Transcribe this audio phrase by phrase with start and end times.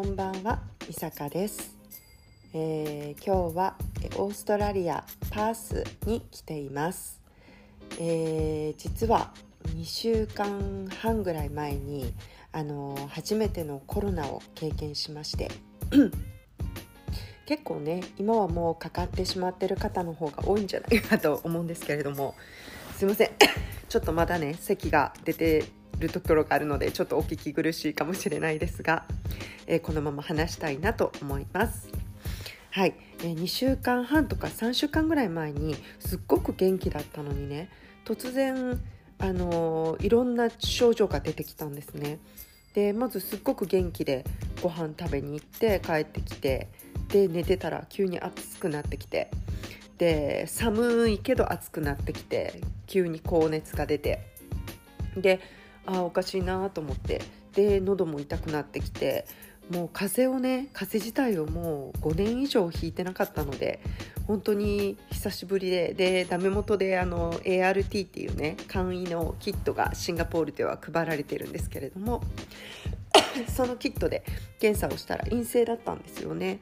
[0.00, 1.76] こんばんは、みさかです、
[2.54, 3.76] えー今日は
[4.16, 7.20] オーストラリアパースに来ています、
[7.98, 9.30] えー実は
[9.76, 12.14] 2週間半ぐらい前に
[12.50, 15.50] あのー初めてのコロナを経験しまして
[17.44, 22.34] 結構ね今はもうかかってしまってる方の方が多いんじゃないかと思うんですけれども
[22.96, 23.30] すいません。
[23.90, 25.64] ちょっとまだね咳が出て
[26.00, 29.04] るところがあるのでちょっとお聞き苦しいかもしれないですが、
[29.66, 31.88] えーこのまま話したいなと思います。
[32.70, 37.68] はい、えー2週間半とか3週間ぐらい前にすっごく元気だったのにね
[38.04, 38.80] 突然、
[39.18, 42.18] あのーいろんな症状が出てきたんですね。
[42.74, 44.24] でまずすっごく元気で
[44.62, 46.68] ご飯食べに行って帰ってきて
[47.08, 49.30] で寝てたら急に暑くなってきて
[49.98, 54.20] で寒いけど暑くなってきて急に高熱が出て
[55.16, 55.40] で
[55.98, 57.22] あおかしいなと思って
[57.54, 59.26] で喉も痛くなってきて
[59.70, 63.80] もう風邪をね風邪自体をもう5年以上ひいてなかったので
[64.26, 72.22] 本当に久しぶりででダメ元であの ART っていうね簡易のキットがシンガポールでは配られてるんですけれども
[73.48, 74.24] そのキットで
[74.58, 76.60] 検査をしたら陰性だったんですよね。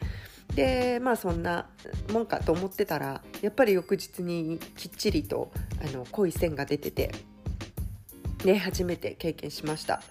[0.55, 1.67] でまあそんな
[2.11, 5.51] もんかと思ってたらやっぱり翌日にきっちりと
[5.83, 7.13] あの濃い線が出てて
[8.45, 10.03] ね初めて経験しました。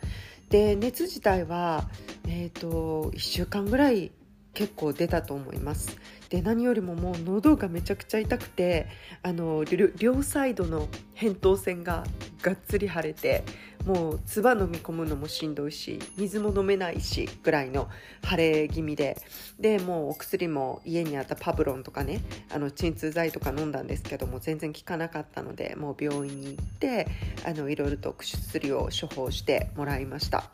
[0.49, 1.89] で熱自体は
[2.27, 4.11] えっ、と1週間ぐらい
[4.57, 5.95] 結構出たと思います
[6.29, 8.87] で何よりももう喉がめちゃくちゃ痛くて
[9.21, 12.03] あの両サイドの扁桃腺が
[12.41, 13.43] がっつり腫れて
[13.85, 17.87] もう唾飲み込むのもしんどいし水も飲めないしぐらいの
[18.27, 19.21] 腫れ気味で
[19.59, 27.07] でもうお薬も家にあったパブロンとかねあの鎮痛剤とか飲んだんですけども全然効かなかったのでもう病院に行って
[27.45, 30.49] あのいろいろと薬を処方してもらいました。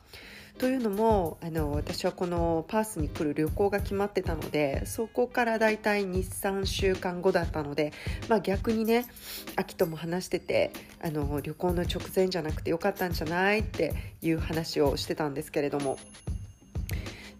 [0.60, 7.92] というのもあの私はこのパースに来る旅行が決まってたのでそこからだいたい23週間後だったので、
[8.30, 9.06] まあ、逆にね
[9.56, 10.72] 秋とも話してて
[11.02, 15.98] あの旅行の直前じゃなくてよかったんじゃないっていう話をしてたんですけれども。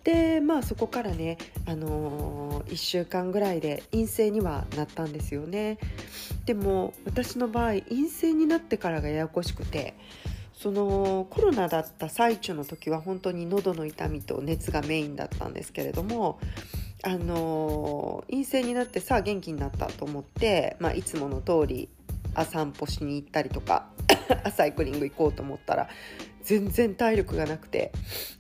[0.04, 5.78] でまあそこからね、あの1週間ぐらいで陰性にはなったんですよね。
[6.46, 9.94] でも私の場合陰性になってからがややこしくて
[10.64, 16.40] そのコロナだった最中の時は本当に喉の痛みと熱がメインだったんですけれども
[17.04, 21.90] あの陰性になってさあ元気になったと思って、まあ、いつもの通り
[22.34, 23.90] あ散歩しに行ったりとか
[24.56, 25.90] サイクリング行こうと思ったら
[26.44, 27.92] 全然体力がなくて。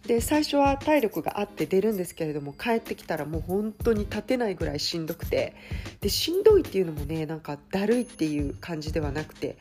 [0.07, 5.55] で最初は体力があって出るんですけれども帰ってきたらもう本当に立てないぐらいしんどくて。
[6.01, 9.57] でしんどいっていうのもねなんかだるいっていう感じではなくて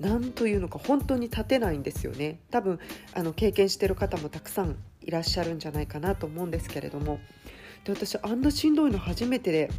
[0.00, 2.40] なんというのか本当に立てないんですよね。
[2.50, 2.78] 多分
[3.14, 7.18] あの経験してる方もたくさんいらっしゃるんじゃないかなと思うんですけれども。
[7.84, 9.70] で私あんなしんどいの初めてで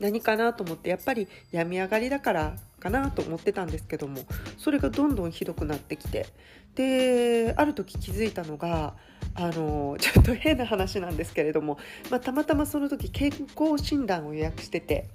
[0.00, 4.22] 何かなと思ってやっぱり病み上がりだからかなと思ってたんですけども
[4.56, 6.26] それがどんどんひどくなってきて
[6.74, 8.94] である時気づいたのが
[9.34, 11.78] あの ちょっと変な話なんですけれども、
[12.10, 15.08] まあ、たまたまその時健康診断を予約してて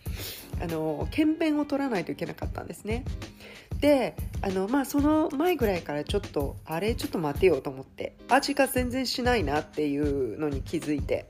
[0.62, 3.06] あの検便を取らないといけなかったんですね。
[3.80, 11.26] であの、まあ、その前ぐらいからちょっとあれちょっと待てよと思って味が全然しないなっていうのに気づいて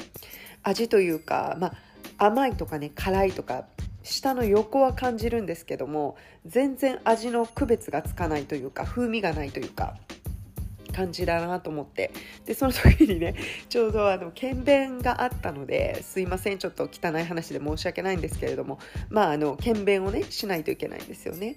[0.62, 1.74] 味というか、ま
[2.18, 3.66] あ、甘いとかね辛いとか
[4.04, 9.96] 下の横は感じるんですけども全然味の区別がつかないというか風味がないというか
[10.94, 12.12] 感じだなと思って
[12.46, 13.36] でその時にね
[13.68, 18.78] ちょうどあの検便があったのですいませんちょっと汚い話で申し訳ないんですけれども
[19.10, 21.56] まああの検便をねしないといけないんですよね。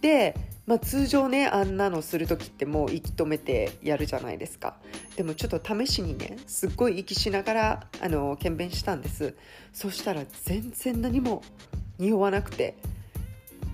[0.00, 0.34] で、
[0.66, 4.76] まあ、通常ねあんなのする時ってもう息止めてやるじゃないですか。
[5.16, 9.34] でもちょっと試しにねすっごい息しながらあの検便したんです。
[9.72, 11.42] そしたら全然何も
[11.98, 12.76] 匂わなくて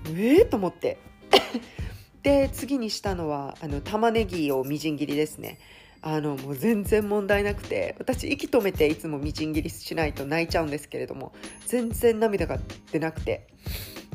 [0.09, 0.97] ええー、と思って。
[2.23, 5.59] で次にしたのはあの玉ねぎをみじん切りですね。
[6.03, 11.31] あのもう全然問題なくて私息止めていつもみじん切りしないと泣いちゃうんですけれども
[11.67, 12.59] 全然涙が
[12.91, 13.47] 出なくて。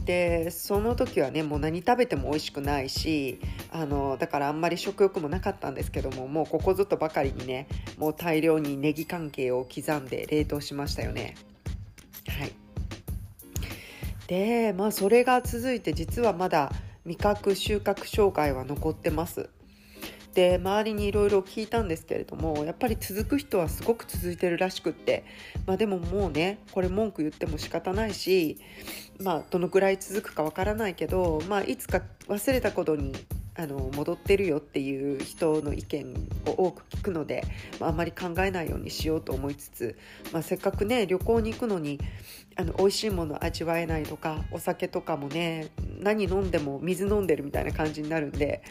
[0.06, 3.40] でその時はねもう何食べても美味しくないし
[3.72, 7.66] あのだからあんまり食欲もなかったんですけどももうここぞとばかりにね
[7.98, 11.34] もう大量にネギ関係を刻んで冷凍しましたよね。
[12.28, 12.52] はい。
[14.28, 16.70] でまあそれが続いて実はまだ
[17.04, 19.50] 味覚収穫障害は残ってます。
[20.36, 25.24] で周りにいろいろ聞いたんですけれどもやっぱり続く人はすごく続いてるらしくって
[25.64, 28.58] まあでももうねこれ文句言っても仕方ないし
[29.18, 33.14] まあどのぐらい続くかわからないけどまあいつか忘れたことに
[33.58, 36.12] あの戻ってるよっていう人の意見
[36.44, 37.42] を多く聞くので、
[37.80, 39.96] まあ、あまり考えないようにしようと思いつつ、
[40.34, 41.98] まあ、せっかくね旅行に行くのに
[42.56, 45.68] あの美味しいもの味わえないとかお酒とかもね
[45.98, 48.62] 何飲んでも水飲んでるみたいな感じになるんで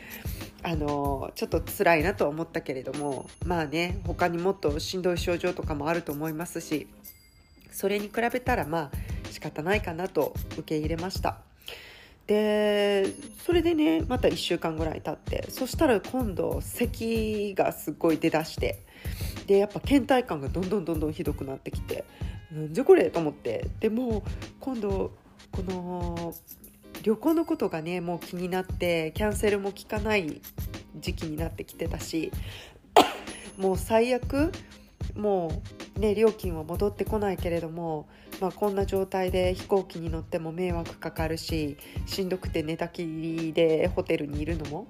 [0.68, 6.88] あのちょっと辛いなとは思ったけれどもまあね他にもっとしんどい症状とかもあると思いますし
[7.72, 11.38] それに比べたらまあ仕方ないかなと受け入れました。
[12.26, 13.06] で
[13.46, 18.80] それでねまた1週間ぐらい経ってそしたら今度咳がすっごい出だして
[19.46, 22.04] でやっぱ倦怠感がどんどんどんどんひどくなってきて
[22.52, 24.24] なんじゃこれと思ってでも
[24.60, 25.12] 今度
[25.52, 26.34] この
[27.06, 30.42] 旅行のことがねもう気になってキャンセルも効かない
[30.96, 32.32] 時期になってきてたし
[33.58, 34.52] もう最悪
[35.16, 35.62] も
[35.96, 38.08] うね料金は戻ってこないけれども、
[38.42, 44.88] まあ、こんな状態で飛行機に乗っても迷惑かかるししんどくて寝たきりでホテルにいるのも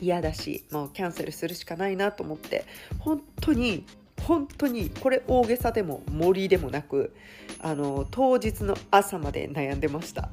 [0.00, 2.64] 嫌だしもうキャンセルするしかないなと思って
[2.98, 3.84] 本当に
[4.22, 7.14] 本当にこれ大げさでも森でもなく
[7.60, 10.30] あの当日の朝まで悩んでました。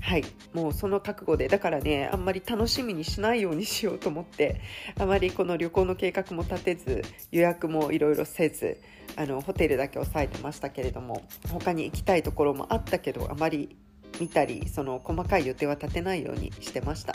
[0.00, 0.24] はい。
[0.52, 1.48] もうその覚悟で。
[1.48, 4.60] だからねあんまり楽しみにしないようにしようと思って
[4.98, 8.80] あまりこの旅行の計画も立てず予約もいろいろせず
[9.16, 13.76] あのホテルだけ抑えてましたけれども他に行きたいところもあったけどあまり
[14.20, 17.14] 見たりその細かい予定は立てないようにしてました。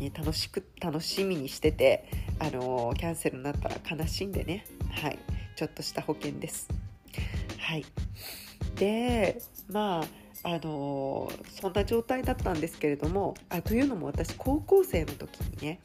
[0.00, 2.04] ね、楽しく楽しみにしてて、
[2.38, 5.18] あのキャンセルになったら悲しんでね、はい、
[5.56, 6.68] ちょっとした保険です。
[7.58, 7.84] はい、
[8.76, 11.30] でまああの
[11.60, 15.80] そんな状態だったんですけれどもあというのも私高校生の時にね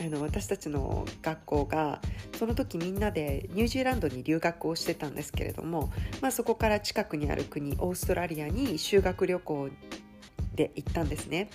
[0.00, 2.00] あの私たちの学校が
[2.36, 9.68] その時みんなでニュージーランドに留学をしてたんですけれども、まあ、そこから近くにある国オーストラリアに修学旅行
[10.56, 11.50] で行ったんですね。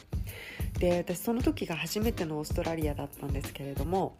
[0.77, 4.15] で私その時が初めてのオーストラリアだったんですけれども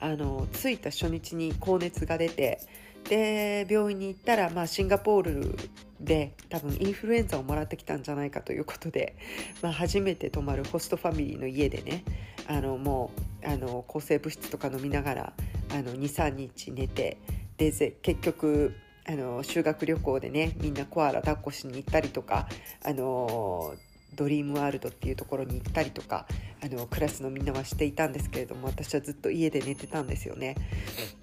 [0.00, 2.60] あの着いた初日に高熱が出て
[3.08, 5.56] で病院に行ったら、まあ、シンガポール
[6.00, 9.16] で多分インフルエンザをもらってきたんじゃないかということで、
[9.62, 12.04] まあ、初めて泊まるホストファミリーの家でね
[12.46, 13.10] あのも
[13.42, 15.32] うあの抗生物質とか飲みながら
[15.68, 17.18] 23日寝て
[17.56, 17.72] で
[18.02, 18.74] 結局
[19.08, 22.48] あの修学旅行でねみんなコアラ抱っこしに行ったりとか
[22.82, 23.74] あの
[24.14, 26.26] ドリームワールドっていうところに行ったりとか
[26.62, 30.56] あのクラスのみんなはしていたんですけれども私はずっと家で寝てたんですよね。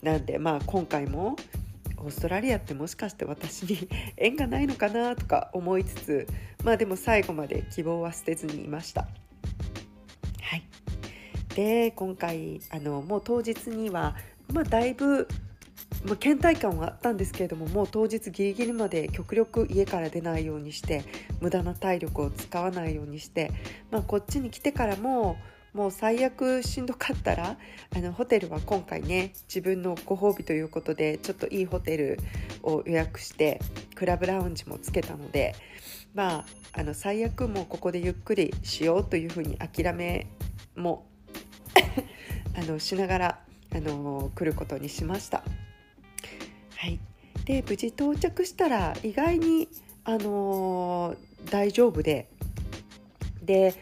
[0.01, 1.35] なんでまあ今回も
[2.03, 6.27] オーストラリアってもしかして私に 縁がないのかなとか思いつつ
[6.63, 9.07] まあでも最後まで希望は捨てずにいました。
[10.41, 10.63] はい、
[11.55, 14.15] で今回あのもう当日には、
[14.51, 15.27] まあ、だいぶ
[16.05, 21.03] まあ、倦怠感はあったんですけれどももう当日ギリギリまで極力家から出ないようにして
[21.39, 23.51] 無駄な体力を使わないようにして、
[23.89, 25.37] まあ、こっちに来てからも
[25.73, 27.57] もう最悪しんどかったら
[27.95, 32.19] あのホテルは今回ね自分のご褒美ということでちょっといいホテル
[32.61, 33.59] を予約して
[33.95, 35.55] クラブラウンジもつけたので
[36.13, 40.27] まああの最悪もうここでゆっくりしようというふうに諦め
[40.75, 41.05] も
[42.55, 43.39] あのしながら
[43.71, 45.43] あの来ることにしました。
[46.75, 46.99] はい、
[47.45, 49.69] で無事到着したら意外に
[50.03, 51.15] あの
[51.49, 52.27] 大丈夫で
[53.41, 53.73] で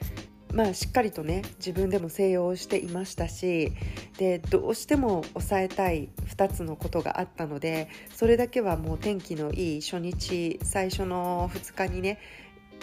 [0.54, 3.72] まあ、しっかりとね自分でも静養していましたし
[4.18, 12.20] でどうしても抑えたい2つのことがあったのでそれだけはもう天気のいい初日最初の2日にね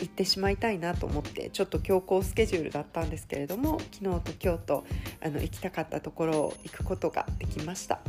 [0.01, 4.85] 行ってしまいたいなと思ってちょっと強行スケジュールだったんですけれども昨日と今日と
[5.21, 8.01] あの行きたかったところを行くことができました。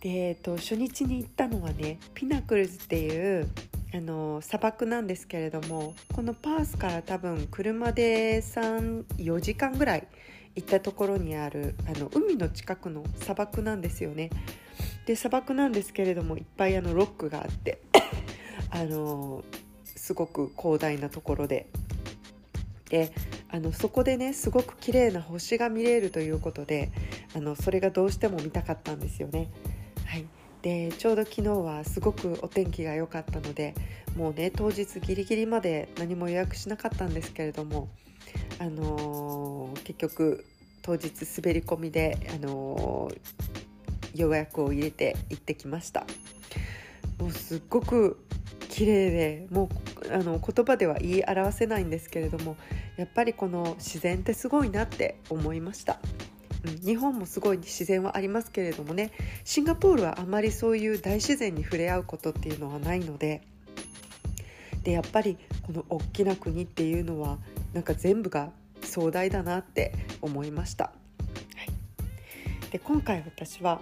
[0.00, 3.48] でえっと、初日に行ったのはねピナクルズっていう
[3.94, 10.06] あの砂漠なんですけれどもこのパースから多分車で34時間ぐらい
[10.56, 14.30] 行ったところにあるあの海の近くの砂漠なんですよね。
[15.06, 17.80] で砂漠なんですけれどもいっぱいあのロックがあって
[18.70, 19.42] あの
[19.84, 21.66] すごく広大なところで。
[22.90, 23.12] で
[23.50, 26.90] あのそこでねすごく綺麗な星が見れるということで
[27.34, 29.50] あのそれがどうしても見たかったんですよね。
[30.68, 33.74] でちょうど昨日はすごくお天気が良かったので
[34.16, 37.88] もうね当日ギリギリまで何も予約しなかったんですけれども、
[38.58, 40.44] あのー、結局
[40.82, 46.04] 当日滑り込みで、あのー、予約を入れて行ってきました
[47.18, 48.22] もうすっごく
[48.68, 49.70] 綺麗でも
[50.06, 52.58] うあの言葉では言い表せないんですけれども
[52.98, 55.98] やっぱりこの自然ってすごいなって思いました。
[56.64, 59.12] うん、日本もすごい自然はありますけれどもね
[59.44, 63.42] シンガポールはあまりそういう大自然に触れ合うことっていうのはないので
[64.82, 65.36] でやっぱり
[65.66, 67.38] この大きな国っていうのは
[67.72, 68.50] なんか全部が
[68.82, 70.84] 壮大だなって思いました。
[70.84, 70.92] は
[72.68, 73.80] い、で今回私は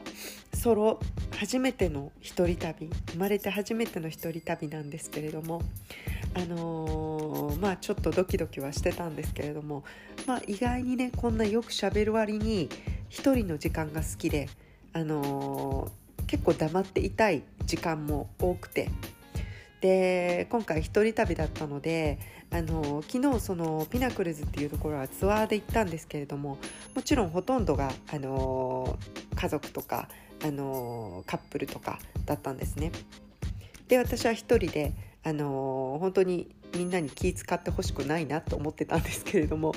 [0.66, 0.98] ソロ
[1.38, 5.62] 初めての一人旅生まれて初めての一人旅なんですけれども
[6.34, 9.84] あのー、まあちょっとドキドキはしてたんですけれども、
[10.26, 12.68] まあ、意外にねこんなよくしゃべる割に
[13.10, 14.48] 一人の時間が好きで、
[14.92, 18.90] あのー、結構黙っていたい時間も多くて。
[19.80, 22.18] で今回一人旅だったので
[22.50, 26.58] あの昨日そのピナクルズっていうところはツアーで行ったんですけれども
[26.94, 28.98] もちろんほとんどがあの
[29.36, 30.08] 家族とか
[30.44, 32.92] あのカップルとかだったんですね。
[33.88, 39.72] で私は一人であの本当にみんなに気遣ってほしくないなと思ってたんですけれども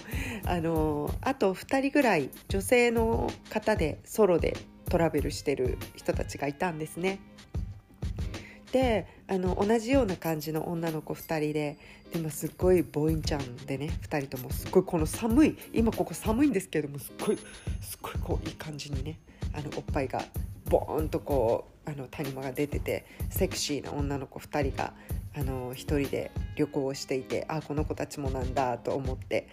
[0.45, 4.57] あのあと2人ぐらい女性の方でソロで
[4.89, 7.19] トラベルしてる人たちがいたんですね。
[8.71, 11.77] であの同じような感じの女の子2人で
[12.13, 17.37] でもすっごいボインちゃんでね2人ともすっごいこの寒い今ここ寒いんですけれどもすっごい
[17.81, 19.19] すっごいこういい感じにね
[19.53, 20.21] あのおっぱいが
[20.65, 24.93] ボーンとこうあの谷間が出ててセクシーな女の子2人が
[25.35, 29.47] あの1人で旅行をしていてあこの子たちもなんだと思って。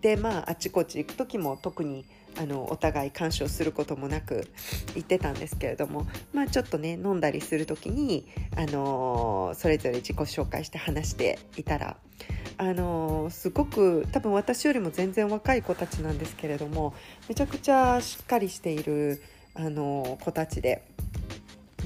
[0.00, 2.04] でまああちこち行く時も特に
[2.40, 4.48] あのお互い干渉することもなく
[4.94, 11.96] 行ってたんですけれども、まあ、ちょっとね飲んだりする時に、あのそれぞれ自己紹介して話していたら、
[12.58, 16.94] あのすごく多分私よりも全然若い子たちなんですけれども
[17.28, 19.20] めちゃくちゃしっかりしている、
[19.58, 20.82] あの子たちで。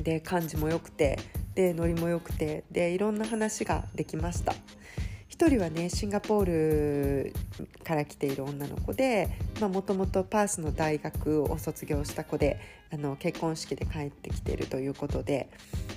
[0.02, 1.18] で感じも良くて
[1.54, 4.54] でノリも良くてでいろんな話ができました。
[5.30, 6.44] 1人はねシンガポー
[7.24, 7.34] ル
[7.82, 9.28] から来ている女の子で
[9.60, 12.60] もともとパースの大学を卒業した子で
[12.92, 15.48] あの結婚式で帰ってきているということで。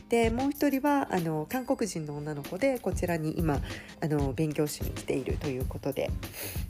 [0.10, 3.60] でもう1人はあの韓国人の女の子でこちらに今
[4.02, 6.12] あの勉強しに来ているということで,、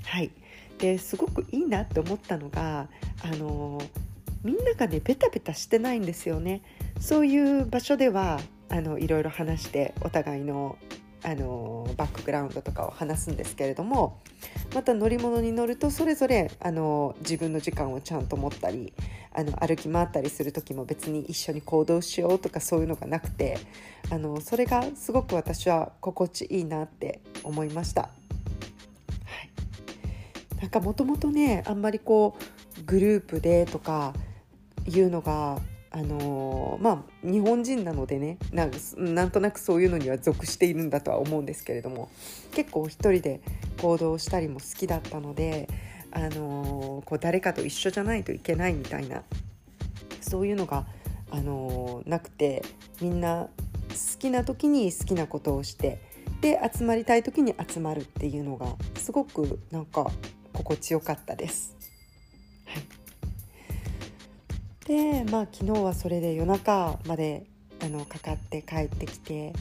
[0.05, 0.31] はい、
[0.77, 2.87] ですごくいいなって思ったのが
[3.21, 3.81] あの
[4.45, 6.61] みんながねベタベタしてないんですよね。
[6.99, 10.77] そういう場所ではあのいろいろ話してお互いの
[11.23, 14.19] あのバックグラウンドとかを話すんですけれども
[14.75, 18.93] また乗り物に乗るとそれぞれあの自分の時間をちゃんと持ったり
[19.33, 23.57] あの歩き回ったりする時も別に一緒に行動しようとかそういうのがなくて
[24.11, 28.03] あのそれがすごく私は心地いいなって思いました。
[28.03, 28.09] は
[30.57, 34.13] い、なんかもともとねあんまりこうグループでとか
[34.87, 35.59] いうのが
[35.91, 42.09] あのー、まあ日本人なのでねなんとなくそういうのには属しているんだとは思うんですけれども
[42.51, 43.41] 結構一人で
[43.81, 45.69] 行動したりも好きだったので、
[46.11, 49.23] あのー、こう誰かと一緒じゃないといけないみたいな
[50.19, 50.85] そういうのが、
[51.31, 52.63] あのー、なくて
[52.99, 53.47] みんな
[53.89, 56.01] 好きな時に好きなことをして
[56.41, 60.11] で集まりたい時に集まるっていうのがすごくなんか
[60.51, 61.74] 心地よかったです。
[64.85, 67.47] でまあ昨日はそれで夜中まで
[67.83, 69.53] あのかかって帰ってきて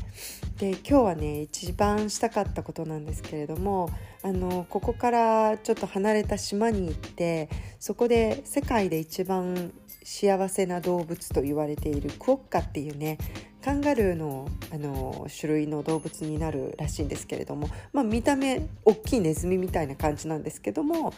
[0.58, 3.90] で今日はね一番したかったことなんですけれども
[4.22, 7.48] あのここからちょっと離れた島に行って
[7.80, 9.72] そこで世界で一番
[10.04, 13.18] 幸せな動物と言われているクオッカっていうね
[13.64, 21.14] カンガルーのあの種類の動物になるらしいんですけれども、まあ、見た目大きいネズミみたいな感じなんですけども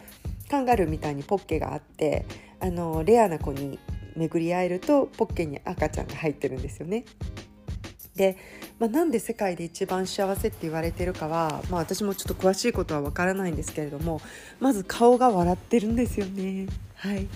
[0.49, 2.25] カンガルーみたいにポッケがあって
[2.61, 3.77] あのレアな子に
[4.17, 7.05] 巡り合えるとポッケに赤ちゃんが入ってるんですよね。
[8.15, 8.35] で、
[8.79, 14.19] まあ、なんで世界で一番幸せって言われてるかは、まあ、私もちょっと詳しいことはわからないんですけれども
[14.59, 16.67] まず顔が笑ってるんですよね。
[16.95, 17.27] はい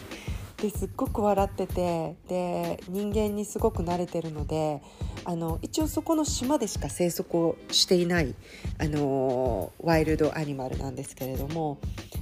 [0.61, 4.81] ですっごく笑っててで人間にすごく慣れてるので
[5.25, 8.35] あの一応そこの島でしか生息をしていない
[8.77, 11.79] あのワイルドアニマルなんですけれども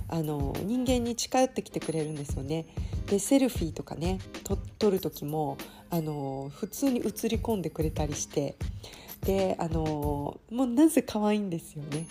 [0.10, 2.66] あの人間に近寄ってきてくれるんですよね。
[3.08, 4.20] でセルフィーとかね
[4.78, 5.58] 撮る時も
[5.90, 8.56] あの普通に映り込んでくれたりして
[9.22, 12.08] であのもうなぜ可愛いんですよね。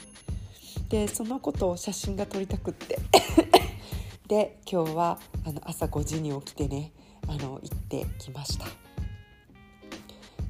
[0.88, 2.98] でそのことを写真が撮りたくって
[4.26, 6.92] で今日はあの朝5時に起きてね
[7.26, 8.66] あの行ってきました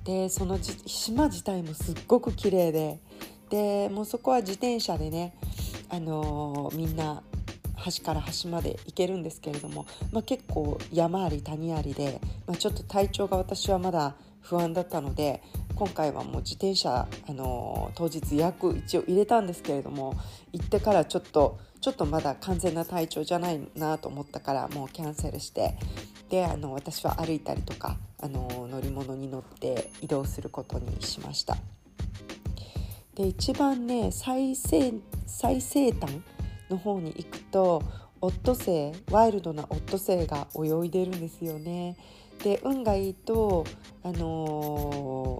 [0.04, 3.00] でその島自体もすっごく綺麗で
[3.50, 5.34] でもうそこは自転車でね
[5.88, 7.22] あのー、みんな
[7.78, 15.42] 端から端まで行けるんですけれども、まあ、結構山あり谷ありで、まあ、ちょっと体調が私はまだ不安だったので
[15.74, 20.14] 今回はもう自転車、あのー、当日約一応入れたんですけれども
[20.52, 25.76] 行ってからちょっとちょっとまだ完全な体調じゃないなと思ったからもうキャンセルして
[26.28, 31.56] であの私は歩いたりとかあの乗り物に乗って移動することにしました。
[33.14, 36.20] で一番ね最西最西端
[36.70, 37.82] の方に行くと
[38.20, 41.96] オットセイワイルドなオットセイが泳いでるんですよね。
[42.42, 43.64] で運がいいと、
[44.04, 45.38] あの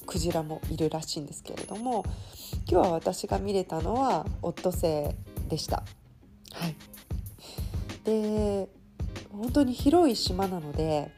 [0.00, 2.04] ー、クジラもいるらしいんですけれども
[2.68, 5.14] 今日は私が見れたのはオットセ
[5.46, 5.84] イでした。
[6.52, 6.74] はい、
[8.04, 8.68] で
[9.30, 11.12] 本当に広い島なので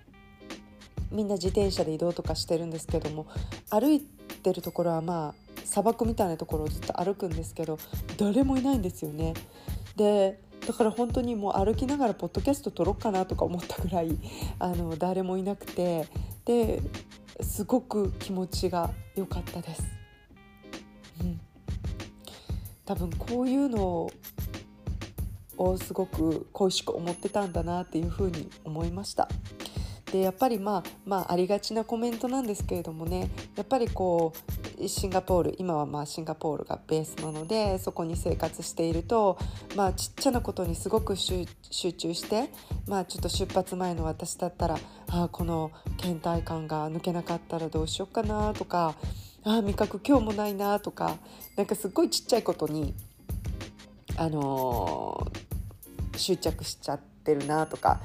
[1.11, 3.27] みんな自転車で移動とかしてるんですけども
[3.71, 7.79] 歩いてるところはまあ砂漠みたいなところをずっと歩くんですけど
[8.17, 9.35] 誰もいないんですよね。
[9.97, 14.17] でだから本当にもう歩きながらポッドキャスト撮ろうかなとか思ったぐらい
[14.61, 16.07] あの誰もいなくて
[16.45, 16.81] で
[17.41, 19.83] すごく気持ちが良かったです。
[21.21, 21.41] うん、
[22.85, 24.09] 多分こういうの
[25.59, 29.29] をすごく恋しく思ってたんだなっていうふうに思いました。
[30.13, 39.39] でやっぱりまあまあありがちなコメントなんですけれどもねやっぱりこうシンガポール今はまあシンガポールがベースなのでそこに生活していると、
[39.77, 42.51] まあ、ちっちゃなことにすごく集中して、
[42.87, 48.95] まあ、ちょっと出発前の私だったらあこの倦怠感が抜けなかったらどうしようかなとか
[49.45, 51.17] あ味覚今日もないなとか
[51.57, 52.95] なんかすっごいちっちゃいことに、
[54.17, 58.01] あのー、執着しちゃってるなとか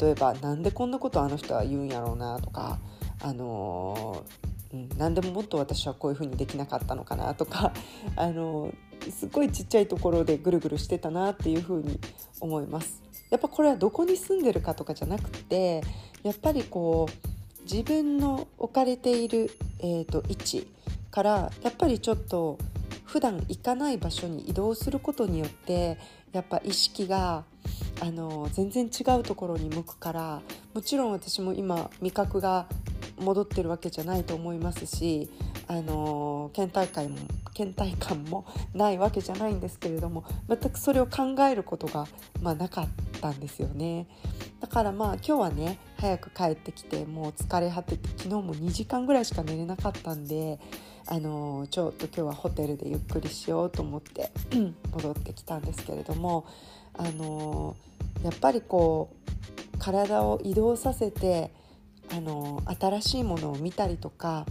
[0.00, 2.78] 例えば何でこんなことあの人は言うんやろうなとか、
[3.20, 7.72] あのー、うん、何でももっと私はこういうふうにできなかったのかなとか、
[8.16, 11.98] あのー、すごいちっちゃいところでぐるぐるしてたなっていうふうに
[12.40, 13.02] 思います。
[13.30, 15.82] やっぱこれはどこに住んでるかとかじゃなくて
[16.22, 20.66] やっぱりこう自分の置かれている、えーと、位置
[21.10, 22.58] からやっぱりちょっと
[23.04, 25.96] 普段行かない場所に移動することによって
[26.32, 27.44] やっぱ意識が
[28.02, 30.42] あの全然違うところに向くから
[30.74, 32.66] もちろん私も今味覚が
[33.20, 35.30] 戻ってるわけじゃないと思いますし
[35.68, 37.18] あの倦怠感も
[37.56, 38.44] 倦怠感も
[38.74, 42.08] ないわけじゃないんですけれども全くそれを考えることが、
[42.40, 42.88] まあ、なかっ
[43.20, 44.08] たんですよね。
[44.60, 50.58] だからまあ今日はね早く帰ってきてもう疲れ果てて昨日も2時間ぐらいしか寝れなかったんで
[51.06, 54.32] あのちょっと今日はホテルでゆっくりしようと思って
[54.92, 56.46] 戻ってきたんですけれども
[56.94, 57.76] あの
[58.22, 59.10] やっぱりこ
[59.74, 61.50] う体を移動させて
[62.10, 64.46] あの新しいものを見たりとか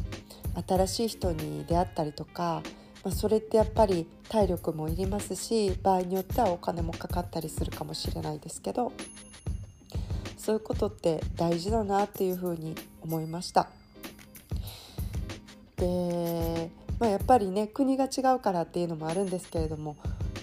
[0.67, 2.63] 新しい人に出会ったりとか、
[3.03, 8.91] まあ、それってやっぱり体力もいりますし場合によってはお金もかかったりするかもしれないですけど
[10.37, 13.69] そういうことって大事だなっていうふうに思いました。
[15.77, 19.97] で、まあ、やっぱりね国が違うからっていうのもあるんですけれども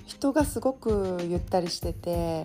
[0.07, 2.45] 人がすごくゆったりしてて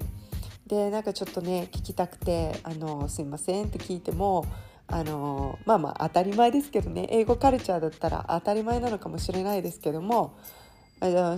[0.74, 4.46] でなんかちょっとね聞きたくて「あのすいません」って聞いても
[4.88, 10.36] あのまあまあ当たり前ですけどね英語カルチャーだったら当たり前なのかもしれないですけども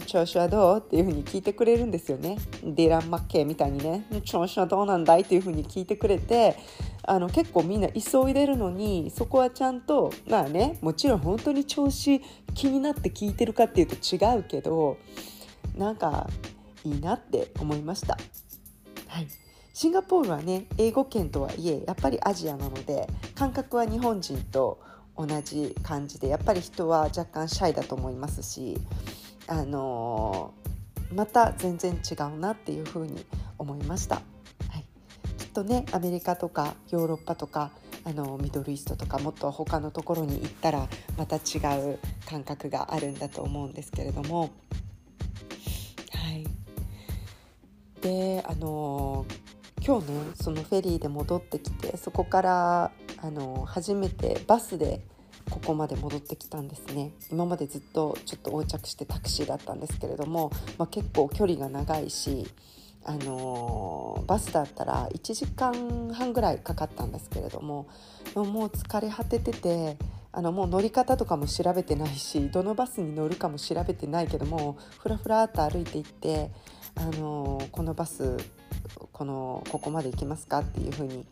[0.05, 2.37] 調子はどうっていうふうに聞いてくれるんですよね。
[2.63, 6.55] ディラン・マッケイみたいにね調子はどうなんだいっていうふうに聞いてくれて
[7.03, 12.21] あの結構みんな急いでるのにそこはちゃんとまあねもちろん本当に調子
[12.53, 14.97] 気になって聞いてるかっていうと違うけど
[15.75, 16.29] なんか
[16.85, 18.17] いいなって思いました。
[19.07, 19.27] はい、
[19.73, 24.79] シンガポールはね英語圏とはいえやっぱりアジアなので感覚は日本人と
[25.17, 28.77] 同じ感じでやっぱり人は若干シャイだと思いますし、
[29.47, 33.25] あのー、また全然違うなっていうふうに
[33.57, 34.15] 思いました。
[34.15, 34.21] は
[34.79, 34.85] い、
[35.37, 37.71] きっとねアメリカとかヨーロッパとか
[38.03, 40.87] あのミドルイーストとかもっと他のところに行ったら
[41.17, 41.57] また違
[41.91, 44.51] う感覚があるんだと思うんですけれども
[48.05, 49.25] であの
[49.83, 55.01] 今日ねそのフェリーで戻ってきてそこからあの初めてバスで
[55.49, 57.11] ここまで戻ってきたんですね。
[57.31, 62.47] 今までずっとちょっと横着してタクシーだったんですけれども、まあ、結構距離が長いし
[63.03, 67.87] あのバスだったら1時間半ぐらいかかったんですけれども
[68.35, 69.97] もう疲れ果ててて
[70.31, 76.51] あのもう乗り方とかも調べてないしどのバスに乗るかも調べてないけどもふらふらっと歩いていって
[76.95, 78.37] あのこのバス
[79.11, 81.25] このここまで行きますかっていうふうに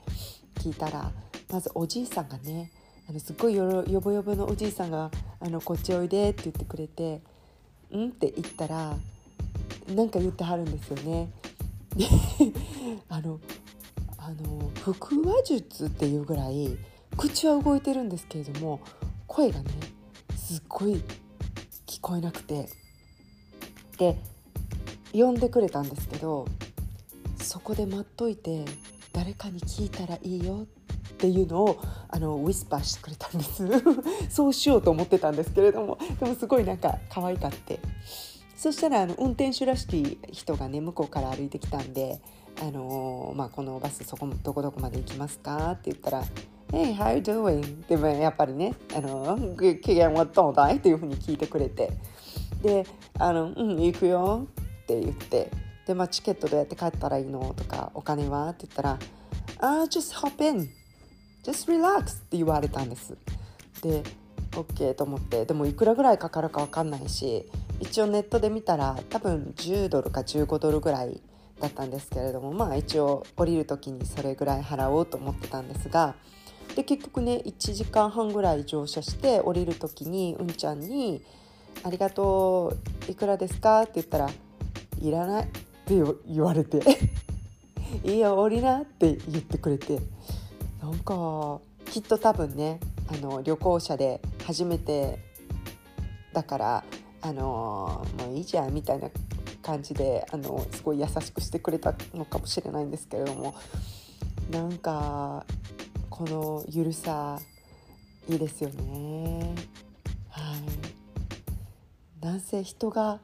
[0.56, 1.12] 聞いたら
[1.52, 2.72] まずおじいさんがね
[3.10, 7.22] あのすっごいよよぼよぼのおじいさんがあの「こっちおいで」って言ってくれて
[7.94, 8.96] 「ん?」って言ったら
[9.94, 11.30] なんか言ってはるんですよね。
[11.96, 12.06] で
[13.10, 13.40] あの
[14.18, 16.78] あの腹話術っていうぐらい
[17.18, 18.80] 口は動いてるんですけれども
[19.28, 19.70] 声がね
[20.36, 21.04] すっごい
[21.86, 22.70] 聞こえなくて
[23.98, 24.18] で
[25.14, 26.48] 呼んでくれたんですけど
[27.38, 28.66] そこで待っといて
[29.12, 30.66] 誰かに聞いたらいいよ
[31.14, 33.64] っていうのをあのウィスパーしてくれたんです
[34.30, 37.80] そうしようと思ってたんですけれどもでもすごいなんか可愛かって
[38.56, 42.20] そしたらあの運転手らしき人がね向こうから歩いてきたんで
[42.62, 46.24] 「あのー、まあ、このバスそこどこどこまで行きますか?」って言ったら
[46.72, 49.38] 「Hey, how you doing?」でもやっぱりね「あの
[49.82, 51.92] 機嫌はどうだい?」っていうふうに聞いてくれて
[52.62, 52.86] で
[53.20, 54.48] 「あのうん行くよ」
[54.84, 55.50] って言って
[55.88, 59.00] で、まあ、チケットどうやって帰ったらいいのとかお金はって言ったら
[59.60, 60.70] 「ああ just hop in.
[61.44, 63.18] Just relax」って言われたんです。
[63.82, 64.04] で
[64.52, 65.46] OK と思って。
[65.46, 71.22] でもいくらぐらいかかるか分かんないし一応ネットで見たら多分10ドルか15ドルぐらい
[71.60, 76.16] だったんですけれどもまあ一応降りる時にそれぐらい払おうと思ってたんですが
[76.76, 81.22] で結局ね1時間半ぐらい乗車して降りる時にうんちゃんに
[81.84, 82.74] 「ありがと
[83.08, 83.12] う。
[83.12, 84.30] いくらですか?」って言ったら
[85.00, 85.48] 「いらない」っ
[85.86, 86.82] て言われて
[88.04, 90.00] 「いいよ降りな」って言ってくれて
[90.82, 95.20] なんかきっと多分ねあの旅行者で初めて
[96.34, 96.84] だから
[97.22, 99.10] あのもういいじゃんみたいな
[99.62, 103.56] 感じであのすごい優しくしてくれたのかもしれないんですけれども
[104.52, 105.46] なんか
[106.10, 107.40] このゆるさ
[108.30, 109.56] いいですよね。
[110.30, 110.56] は
[112.22, 113.20] い、なんせ人が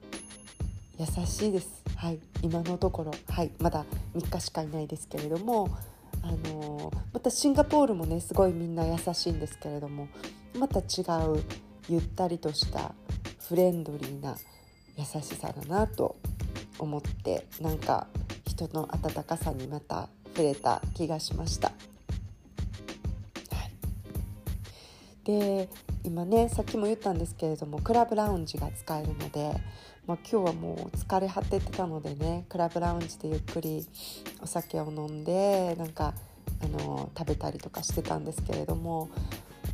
[1.00, 1.82] 優しいです。
[1.96, 3.86] はい、今のところ、はい、まだ
[4.16, 5.70] 3日しかいないですけれども
[6.22, 10.10] あのまたシンガポールもねすごいみんな優しいんですけれども
[10.58, 11.42] また違う
[11.88, 12.94] ゆったりとした
[13.48, 14.36] フレンドリーな
[14.98, 16.18] 優しさだなと
[16.78, 18.08] 思ってなんか
[18.46, 21.72] 人の温かさにまた触れた気がしました。
[25.24, 25.70] で
[26.04, 29.54] 今ねさっきも言ったんですけれどもクラブラウンジが使えるので、
[30.08, 33.86] まあ、今日はもう疲れ果ててたのでねクラブラウンジでゆっくり
[34.42, 36.14] お酒を飲んでなんか
[36.62, 39.10] あの食べたりとかしてたんですけれども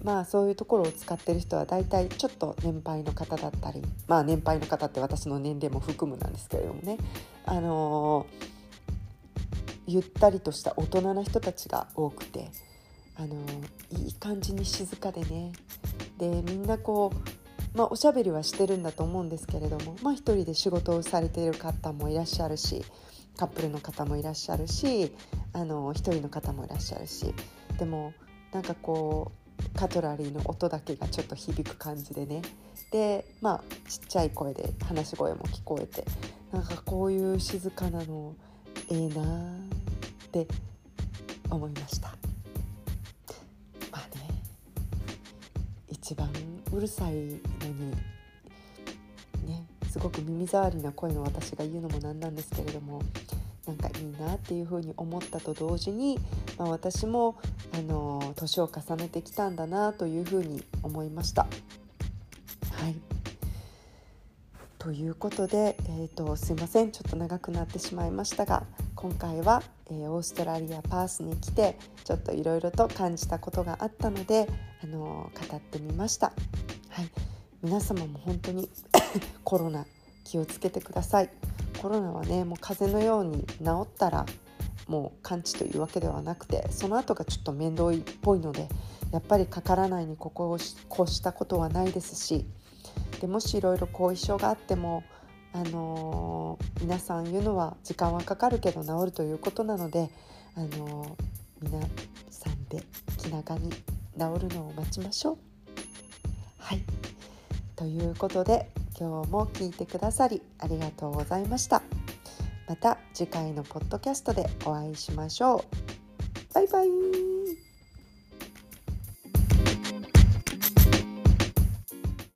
[0.03, 6.97] まあそういうところを使ってる人は大体ちょっと年配の方だったりまあ年配の方って私の年齢も含むなんですけれどもね
[7.45, 8.27] あの
[9.87, 12.49] ゆったりとした大人な人たちが多くて
[13.17, 13.35] あの
[13.91, 15.51] いい感じに静かでね。
[16.17, 22.83] でみんなこう、まあ、おしゃべりはしてるんだと思うんですけれども、まあ、一人で仕事をされている方もいらっしゃるし
[23.37, 25.11] カップルの方もいらっしゃるし
[25.53, 27.33] あの一人の方もいらっしゃるし。
[27.77, 28.13] でも
[28.51, 29.45] なんかこう
[29.77, 32.41] カトラリーの音だけがちょっと響く感じでね。
[32.91, 36.05] でまあちっちゃい声で話し声も聞こえて
[36.51, 38.33] なんかこういう静かなの
[38.89, 40.47] ええなって
[41.49, 42.24] 思いました。
[46.05, 46.29] 一番
[46.71, 47.89] うるさいのに
[49.47, 53.01] ねすごく耳障りな声の私が言うのもなんなんですけれども
[53.65, 56.19] なんかいいなっていうふうに思ったと同時に、
[56.59, 57.39] まあ、私も
[57.73, 61.47] あの年を重ねてきたんだなというふうに思いました。
[62.73, 62.95] はい
[64.77, 68.61] ということで、えーと、すいませんちょっと長くなってしまいましたが
[68.93, 74.47] 今回は、えー、オーストラリア・パースに来てちょっといろいろと感じたことがあったので、
[74.85, 76.27] あの語ってみました。
[76.89, 77.09] はい、
[77.63, 78.69] 皆様も本当に
[79.43, 79.87] コロナ
[80.23, 81.29] 気をつけてください。
[81.81, 84.27] コロナはねもう風邪のように治ったら
[84.87, 88.69] もう完治というわけではなくてその後がちょっと面倒いっぽいので
[89.11, 92.45] やっぱりかからないにここをこしたことはないですし
[93.19, 95.03] でもしいろいろ後遺症があっても、
[95.51, 100.11] あのー、皆さん言うのは時間はかかるけど治るということなので、
[100.55, 101.81] あのー、皆
[102.29, 102.83] さんで
[103.17, 103.71] 気長に
[104.17, 105.37] 治るのを待ちましょう。
[106.59, 106.83] はい。
[107.75, 111.81] ということで今日も聞いてくださりありがとうございました。
[112.67, 116.53] また次回のポッドキャストでお会いしましょう。
[116.53, 117.64] バイバイ。